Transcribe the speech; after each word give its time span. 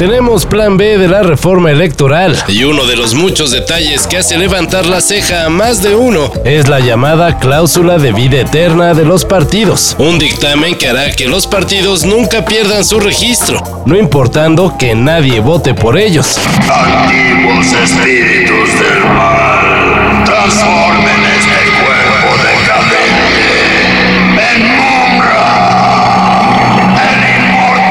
Tenemos 0.00 0.46
plan 0.46 0.78
B 0.78 0.96
de 0.96 1.08
la 1.08 1.22
reforma 1.22 1.70
electoral 1.70 2.34
y 2.48 2.64
uno 2.64 2.86
de 2.86 2.96
los 2.96 3.12
muchos 3.12 3.50
detalles 3.50 4.06
que 4.06 4.16
hace 4.16 4.38
levantar 4.38 4.86
la 4.86 5.02
ceja 5.02 5.44
a 5.44 5.50
más 5.50 5.82
de 5.82 5.94
uno 5.94 6.32
es 6.42 6.68
la 6.68 6.80
llamada 6.80 7.38
cláusula 7.38 7.98
de 7.98 8.10
vida 8.10 8.40
eterna 8.40 8.94
de 8.94 9.04
los 9.04 9.26
partidos. 9.26 9.96
Un 9.98 10.18
dictamen 10.18 10.74
que 10.78 10.88
hará 10.88 11.12
que 11.12 11.28
los 11.28 11.46
partidos 11.46 12.06
nunca 12.06 12.46
pierdan 12.46 12.82
su 12.82 12.98
registro, 12.98 13.62
no 13.84 13.94
importando 13.94 14.74
que 14.78 14.94
nadie 14.94 15.40
vote 15.40 15.74
por 15.74 15.98
ellos. 15.98 16.40
Antiguos 16.60 17.66
espíritus 17.66 18.70
del 18.80 19.04
mal, 19.04 20.24
transformen 20.24 21.26
este 21.38 21.60
cuerpo 21.76 22.38
decadente 22.42 23.50
en 24.54 24.62
Mumra, 24.78 25.44
el 27.04 27.20
inmortal. 27.36 27.90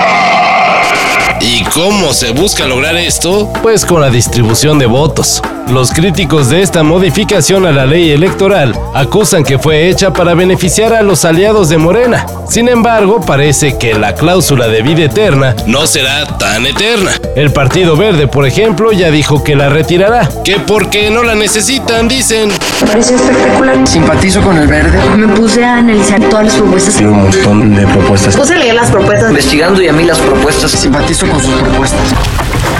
¿Y 1.42 1.64
cómo 1.74 2.14
se 2.14 2.32
busca 2.32 2.66
lograr 2.66 2.96
esto? 2.96 3.52
Pues 3.62 3.86
con 3.86 4.02
la 4.02 4.10
distribución 4.10 4.80
de 4.80 4.86
votos. 4.86 5.42
Los 5.68 5.92
críticos 5.92 6.50
de 6.50 6.64
esta 6.64 6.82
modificación 6.82 7.66
a 7.66 7.72
la 7.72 7.86
ley 7.86 8.10
electoral 8.10 8.74
acusan 8.96 9.44
que 9.44 9.60
fue 9.60 9.88
hecha 9.88 10.12
para 10.12 10.34
beneficiar 10.34 10.94
a 10.94 11.04
los 11.04 11.26
aliados 11.26 11.70
de 11.70 11.78
Morena. 11.78 12.26
Sin 12.50 12.68
embargo, 12.68 13.22
parece 13.22 13.78
que 13.78 13.94
la 13.94 14.16
cláusula 14.16 14.68
de 14.68 14.82
vida 14.82 15.04
eterna 15.04 15.56
no 15.68 15.86
será 15.86 16.26
tan 16.40 16.66
eterna. 16.66 17.12
El 17.36 17.52
Partido 17.52 17.96
Verde, 17.96 18.28
por 18.28 18.48
ejemplo, 18.48 18.92
ya 18.92 19.12
dijo 19.12 19.44
que 19.44 19.56
la 19.56 19.70
retirará, 19.70 20.28
que 20.44 20.58
porque 20.60 21.12
no 21.12 21.22
la 21.22 21.36
necesitan, 21.36 22.08
dicen. 22.08 22.50
Me 22.82 22.88
pareció 22.88 23.16
espectacular. 23.18 23.88
Simpatizo 23.88 24.42
con 24.42 24.58
el 24.58 24.68
verde. 24.68 24.98
Me 25.16 25.28
puse 25.36 25.64
a 25.64 25.78
analizar 25.78 26.20
todas 26.30 26.46
las 26.46 26.56
propuestas. 26.56 27.00
Un 27.02 27.12
montón 27.12 27.76
de 27.76 27.86
propuestas. 27.86 28.36
Puse 28.36 28.56
a 28.56 28.58
leer 28.58 28.74
las 28.74 28.90
propuestas. 28.90 29.30
Investigando 29.30 29.82
y 29.82 29.88
a 29.88 29.94
mí 29.94 30.04
las 30.04 30.18
propuestas. 30.18 30.72
Simpatizo 30.72 31.28
con 31.28 31.40
sus 31.40 31.59
propuestas. 31.60 32.79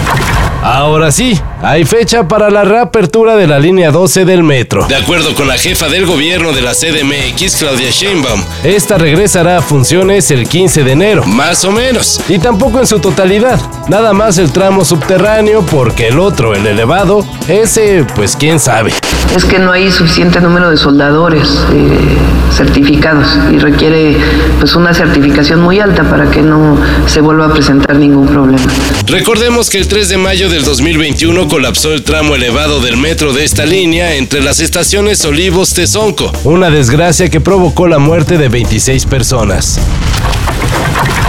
Ahora 0.62 1.12
sí, 1.12 1.40
hay 1.62 1.86
fecha 1.86 2.28
para 2.28 2.50
la 2.50 2.66
reapertura 2.66 3.36
de 3.36 3.48
la 3.48 3.60
línea 3.60 3.92
12 3.92 4.26
del 4.26 4.44
metro. 4.44 4.86
De 4.88 4.96
acuerdo 4.96 5.34
con 5.34 5.48
la 5.48 5.58
jefa 5.58 5.88
del 5.88 6.06
gobierno 6.06 6.52
de 6.52 6.62
la 6.62 6.74
CDMX, 6.74 7.56
Claudia 7.56 7.90
Sheinbaum, 7.90 8.44
esta 8.64 8.98
regresará 8.98 9.58
a 9.58 9.62
funciones 9.62 10.32
el 10.32 10.50
15 10.50 10.84
de 10.84 10.92
enero, 10.92 11.24
más 11.26 11.64
o 11.64 11.72
menos, 11.72 12.20
y 12.28 12.40
tampoco 12.40 12.80
en 12.80 12.88
su 12.88 13.00
totalidad. 13.00 13.60
Nada 13.88 14.12
más 14.12 14.38
el 14.38 14.52
tramo 14.52 14.84
subterráneo 14.84 15.66
porque 15.66 16.10
el 16.10 16.20
otro, 16.20 16.54
el 16.54 16.68
elevado, 16.68 17.26
ese, 17.48 18.06
pues 18.16 18.36
quién 18.36 18.60
sabe. 18.60 18.92
Es 19.36 19.46
que 19.46 19.60
no 19.60 19.72
hay 19.72 19.92
suficiente 19.92 20.42
número 20.42 20.70
de 20.70 20.78
soldadores 20.78 21.48
eh, 21.72 22.18
certificados 22.52 23.28
y 23.54 23.60
requiere 23.60 24.18
pues 24.60 24.76
una 24.76 24.94
certificación 24.94 25.62
muy 25.62 25.80
alta 25.80 26.04
para 26.04 26.30
que 26.30 26.42
no 26.42 26.78
se 27.06 27.22
vuelva 27.22 27.46
a 27.46 27.54
presentar 27.54 27.96
ningún 27.96 28.28
problema. 28.28 28.68
Recordemos 29.10 29.72
que 29.72 29.80
el 29.80 29.88
3 29.88 30.08
de 30.08 30.18
mayo 30.18 30.50
del 30.50 30.64
2021 30.64 31.48
colapsó 31.48 31.92
el 31.94 32.04
tramo 32.04 32.36
elevado 32.36 32.80
del 32.80 32.96
metro 32.96 33.34
de 33.34 33.44
esta 33.44 33.66
línea 33.66 34.14
entre 34.14 34.40
las 34.40 34.60
estaciones 34.60 35.26
Olivos-Tezonco, 35.26 36.32
una 36.44 36.70
desgracia 36.70 37.28
que 37.28 37.42
provocó 37.42 37.88
la 37.88 37.98
muerte 37.98 38.38
de 38.38 38.50
26 38.50 39.08
personas. 39.08 39.80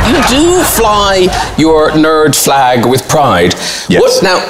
You 0.06 0.16
do 0.28 0.62
fly 0.62 1.30
your 1.56 1.96
nerd 1.96 2.34
flag 2.34 2.84
with 2.84 3.00
pride. 3.08 3.56
Yes. 3.88 4.02
What, 4.02 4.22
now, 4.22 4.40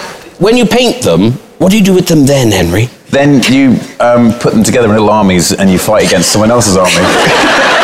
when 0.41 0.57
you 0.57 0.67
paint 0.67 1.01
them, 1.05 1.39
what 1.61 1.71
do 1.71 1.77
you 1.77 1.85
do 1.85 1.95
with 1.95 2.07
them 2.07 2.27
then, 2.27 2.51
Henry? 2.51 2.89
Then 3.13 3.43
you 3.49 3.79
um, 4.01 4.33
put 4.41 4.55
them 4.55 4.65
together 4.65 4.89
in 4.89 4.93
little 4.93 5.11
armies 5.11 5.53
and 5.53 5.71
you 5.71 5.79
fight 5.79 6.05
against 6.05 6.33
someone 6.33 6.51
else's 6.51 6.77
army. 6.77 6.97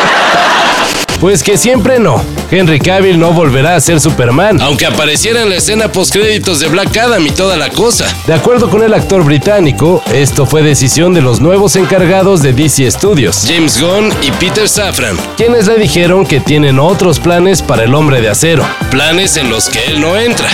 Pues 1.19 1.41
que 1.41 1.57
siempre 1.57 1.99
no. 1.99 2.21
Henry 2.51 2.79
Cavill 2.79 3.19
no 3.19 3.33
volverá 3.33 3.75
a 3.75 3.81
ser 3.81 3.99
Superman, 3.99 4.61
aunque 4.61 4.85
apareciera 4.85 5.41
en 5.41 5.49
la 5.49 5.55
escena 5.55 5.91
postcréditos 5.91 6.59
de 6.59 6.67
Black 6.67 6.95
Adam 6.95 7.25
y 7.25 7.31
toda 7.31 7.57
la 7.57 7.69
cosa. 7.69 8.05
De 8.27 8.33
acuerdo 8.33 8.69
con 8.69 8.83
el 8.83 8.93
actor 8.93 9.23
británico, 9.23 10.01
esto 10.13 10.45
fue 10.45 10.61
decisión 10.61 11.13
de 11.13 11.21
los 11.21 11.41
nuevos 11.41 11.75
encargados 11.75 12.41
de 12.41 12.53
DC 12.53 12.89
Studios, 12.91 13.45
James 13.47 13.81
Gunn 13.81 14.13
y 14.21 14.31
Peter 14.31 14.69
Safran, 14.69 15.17
quienes 15.35 15.67
le 15.67 15.77
dijeron 15.77 16.25
que 16.25 16.39
tienen 16.39 16.79
otros 16.79 17.19
planes 17.19 17.61
para 17.61 17.83
el 17.83 17.95
hombre 17.95 18.21
de 18.21 18.29
acero, 18.29 18.63
planes 18.91 19.35
en 19.37 19.49
los 19.49 19.69
que 19.69 19.83
él 19.87 19.99
no 19.99 20.15
entra. 20.15 20.47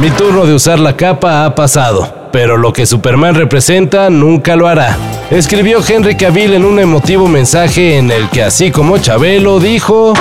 Mi 0.00 0.10
turno 0.10 0.46
de 0.46 0.54
usar 0.54 0.78
la 0.78 0.96
capa 0.96 1.44
ha 1.44 1.54
pasado, 1.54 2.23
pero 2.34 2.56
lo 2.56 2.72
que 2.72 2.84
Superman 2.84 3.36
representa 3.36 4.10
nunca 4.10 4.56
lo 4.56 4.66
hará. 4.66 4.98
Escribió 5.30 5.78
Henry 5.86 6.16
Cavill 6.16 6.54
en 6.54 6.64
un 6.64 6.80
emotivo 6.80 7.28
mensaje 7.28 7.96
en 7.96 8.10
el 8.10 8.28
que 8.28 8.42
así 8.42 8.72
como 8.72 8.98
Chabelo 8.98 9.60
dijo... 9.60 10.14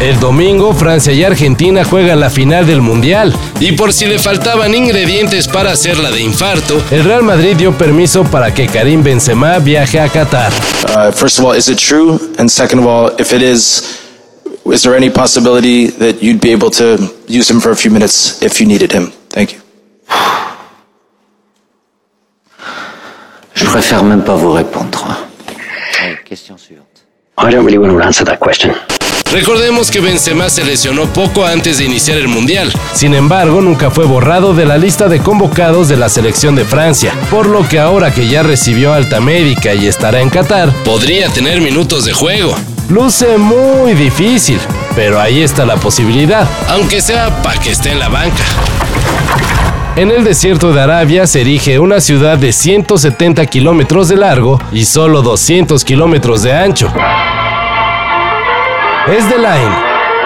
El 0.00 0.18
domingo, 0.18 0.72
Francia 0.72 1.12
y 1.12 1.22
Argentina 1.24 1.84
juegan 1.84 2.20
la 2.20 2.30
final 2.30 2.66
del 2.66 2.80
Mundial. 2.80 3.34
Y 3.60 3.72
por 3.72 3.92
si 3.92 4.06
le 4.06 4.18
faltaban 4.18 4.74
ingredientes 4.74 5.46
para 5.46 5.72
hacerla 5.72 6.10
de 6.10 6.22
infarto, 6.22 6.82
el 6.90 7.04
Real 7.04 7.22
Madrid 7.22 7.54
dio 7.56 7.72
permiso 7.76 8.24
para 8.24 8.54
que 8.54 8.66
Karim 8.66 9.02
Benzema 9.02 9.58
viaje 9.58 10.00
a 10.00 10.08
Qatar. 10.08 10.50
Uh, 10.88 11.12
first 11.12 11.38
of 11.38 11.44
all, 11.44 11.54
is 11.54 11.68
it 11.68 11.78
true? 11.78 12.18
And 12.38 12.48
second 12.48 12.80
of 12.80 12.86
all, 12.86 13.12
if 13.18 13.34
it 13.34 13.42
is, 13.42 14.00
is 14.64 14.82
there 14.82 14.96
any 14.96 15.10
possibility 15.10 15.88
that 15.98 16.22
you'd 16.22 16.40
be 16.40 16.50
able 16.50 16.70
to 16.70 16.96
use 17.28 17.50
him 17.50 17.60
for 17.60 17.70
a 17.70 17.76
few 17.76 17.90
minutes 17.90 18.40
if 18.40 18.58
you 18.58 18.66
needed 18.66 18.92
him? 18.92 19.12
Thank 19.28 19.52
you. 19.52 19.60
Je 23.54 23.66
préfère 23.66 24.02
même 24.02 24.22
pas 24.22 24.34
vous 24.34 24.52
répondre. 24.52 25.06
Question 26.24 26.56
suivante. 26.56 26.86
I 27.36 27.50
don't 27.50 27.66
really 27.66 27.76
want 27.76 27.92
to 27.92 28.02
answer 28.02 28.24
that 28.24 28.38
question. 28.38 28.74
Recordemos 29.32 29.92
que 29.92 30.00
Benzema 30.00 30.50
se 30.50 30.64
lesionó 30.64 31.06
poco 31.06 31.46
antes 31.46 31.78
de 31.78 31.84
iniciar 31.84 32.18
el 32.18 32.26
Mundial. 32.26 32.72
Sin 32.94 33.14
embargo, 33.14 33.60
nunca 33.60 33.88
fue 33.90 34.04
borrado 34.04 34.54
de 34.54 34.66
la 34.66 34.76
lista 34.76 35.08
de 35.08 35.20
convocados 35.20 35.88
de 35.88 35.96
la 35.96 36.08
selección 36.08 36.56
de 36.56 36.64
Francia, 36.64 37.14
por 37.30 37.46
lo 37.46 37.66
que 37.68 37.78
ahora 37.78 38.12
que 38.12 38.26
ya 38.26 38.42
recibió 38.42 38.92
alta 38.92 39.20
médica 39.20 39.72
y 39.72 39.86
estará 39.86 40.20
en 40.20 40.30
Qatar, 40.30 40.72
podría 40.84 41.28
tener 41.28 41.60
minutos 41.60 42.04
de 42.04 42.12
juego. 42.12 42.56
Luce 42.88 43.38
muy 43.38 43.94
difícil, 43.94 44.58
pero 44.96 45.20
ahí 45.20 45.42
está 45.42 45.64
la 45.64 45.76
posibilidad, 45.76 46.48
aunque 46.68 47.00
sea 47.00 47.40
para 47.40 47.60
que 47.60 47.70
esté 47.70 47.92
en 47.92 48.00
la 48.00 48.08
banca. 48.08 48.42
En 49.94 50.10
el 50.10 50.24
desierto 50.24 50.72
de 50.72 50.80
Arabia 50.80 51.28
se 51.28 51.42
erige 51.42 51.78
una 51.78 52.00
ciudad 52.00 52.36
de 52.36 52.52
170 52.52 53.46
kilómetros 53.46 54.08
de 54.08 54.16
largo 54.16 54.60
y 54.72 54.86
solo 54.86 55.22
200 55.22 55.84
kilómetros 55.84 56.42
de 56.42 56.52
ancho. 56.52 56.92
Es 59.08 59.28
The 59.28 59.38
Line, 59.38 59.76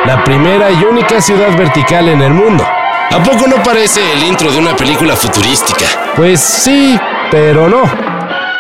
la 0.05 0.25
primera 0.25 0.71
y 0.71 0.85
única 0.85 1.21
ciudad 1.21 1.57
vertical 1.57 2.09
en 2.09 2.21
el 2.21 2.35
mundo. 2.35 2.67
¿A 3.11 3.23
poco 3.23 3.47
no 3.47 3.63
parece 3.63 4.01
el 4.13 4.25
intro 4.25 4.51
de 4.51 4.59
una 4.59 4.75
película 4.75 5.15
futurística? 5.15 5.85
Pues 6.17 6.41
sí, 6.41 6.99
pero 7.31 7.69
no. 7.69 7.83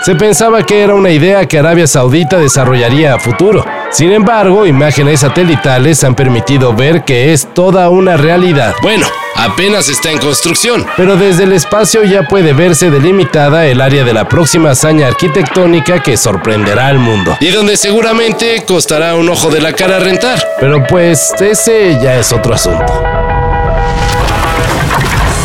Se 0.01 0.15
pensaba 0.15 0.63
que 0.63 0.83
era 0.83 0.95
una 0.95 1.11
idea 1.11 1.47
que 1.47 1.59
Arabia 1.59 1.87
Saudita 1.87 2.39
desarrollaría 2.39 3.15
a 3.15 3.19
futuro. 3.19 3.65
Sin 3.95 4.11
embargo, 4.11 4.67
imágenes 4.67 5.21
satelitales 5.21 6.03
han 6.03 6.17
permitido 6.17 6.75
ver 6.75 7.05
que 7.05 7.33
es 7.33 7.47
toda 7.55 7.89
una 7.91 8.17
realidad. 8.17 8.75
Bueno, 8.83 9.07
apenas 9.37 9.89
está 9.89 10.11
en 10.11 10.19
construcción, 10.19 10.85
pero 10.97 11.17
desde 11.17 11.45
el 11.45 11.53
espacio 11.53 12.03
ya 12.03 12.25
puede 12.25 12.55
verse 12.55 12.91
delimitada 12.91 13.67
el 13.67 13.81
área 13.81 14.03
de 14.03 14.13
la 14.13 14.29
próxima 14.29 14.73
hazaña 14.73 15.07
arquitectónica 15.07 16.03
que 16.03 16.17
sorprenderá 16.17 16.89
al 16.89 16.99
mundo. 16.99 17.37
Y 17.39 17.51
donde 17.51 17.77
seguramente 17.77 18.65
costará 18.67 19.15
un 19.15 19.29
ojo 19.29 19.49
de 19.49 19.61
la 19.61 19.73
cara 19.73 20.01
rentar. 20.01 20.45
Pero 20.59 20.83
pues 20.89 21.33
ese 21.39 21.97
ya 22.03 22.17
es 22.17 22.33
otro 22.33 22.53
asunto. 22.53 23.24